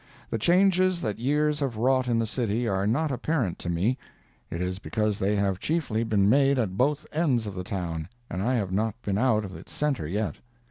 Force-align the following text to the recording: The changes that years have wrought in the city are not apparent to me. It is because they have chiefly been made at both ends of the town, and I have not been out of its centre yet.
The 0.31 0.39
changes 0.39 0.99
that 1.03 1.19
years 1.19 1.59
have 1.59 1.77
wrought 1.77 2.07
in 2.07 2.17
the 2.17 2.25
city 2.25 2.67
are 2.67 2.87
not 2.87 3.11
apparent 3.11 3.59
to 3.59 3.69
me. 3.69 3.99
It 4.49 4.59
is 4.59 4.79
because 4.79 5.19
they 5.19 5.35
have 5.35 5.59
chiefly 5.59 6.03
been 6.03 6.27
made 6.27 6.57
at 6.57 6.75
both 6.75 7.05
ends 7.11 7.45
of 7.45 7.53
the 7.53 7.63
town, 7.63 8.09
and 8.27 8.41
I 8.41 8.55
have 8.55 8.71
not 8.71 8.99
been 9.03 9.19
out 9.19 9.45
of 9.45 9.55
its 9.55 9.71
centre 9.71 10.07
yet. 10.07 10.37